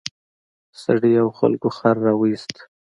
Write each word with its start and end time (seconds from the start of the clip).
سړي 0.81 1.13
او 1.21 1.29
خلکو 1.39 1.67
خر 1.77 1.95
راوویست. 2.05 2.55